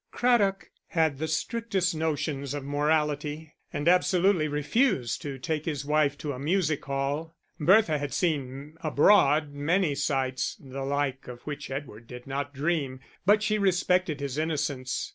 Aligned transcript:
Craddock 0.09 0.71
had 0.87 1.19
the 1.19 1.27
strictest 1.27 1.93
notions 1.93 2.55
of 2.55 2.63
morality, 2.65 3.53
and 3.71 3.87
absolutely 3.87 4.47
refused 4.47 5.21
to 5.21 5.37
take 5.37 5.65
his 5.65 5.85
wife 5.85 6.17
to 6.17 6.31
a 6.33 6.39
music 6.39 6.83
hall; 6.85 7.35
Bertha 7.59 7.99
had 7.99 8.11
seen 8.11 8.77
abroad 8.81 9.53
many 9.53 9.93
sights, 9.93 10.57
the 10.59 10.83
like 10.83 11.27
of 11.27 11.43
which 11.43 11.69
Edward 11.69 12.07
did 12.07 12.25
not 12.25 12.51
dream, 12.51 12.99
but 13.27 13.43
she 13.43 13.59
respected 13.59 14.21
his 14.21 14.39
innocence. 14.39 15.09